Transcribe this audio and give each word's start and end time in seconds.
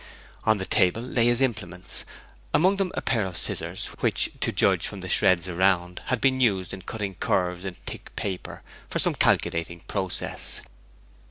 On 0.45 0.57
the 0.57 0.65
table 0.65 1.03
lay 1.03 1.27
his 1.27 1.41
implements; 1.41 2.05
among 2.55 2.77
them 2.77 2.89
a 2.95 3.03
pair 3.03 3.23
of 3.23 3.37
scissors, 3.37 3.89
which, 3.99 4.31
to 4.39 4.51
judge 4.51 4.87
from 4.87 5.01
the 5.01 5.07
shreds 5.07 5.47
around, 5.47 6.01
had 6.07 6.19
been 6.19 6.41
used 6.41 6.73
in 6.73 6.81
cutting 6.81 7.13
curves 7.13 7.65
in 7.65 7.75
thick 7.85 8.11
paper 8.15 8.63
for 8.89 8.97
some 8.97 9.13
calculating 9.13 9.81
process. 9.81 10.61